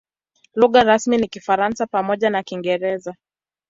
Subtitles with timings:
[0.55, 3.15] Lugha rasmi ni Kifaransa pamoja na Kiingereza.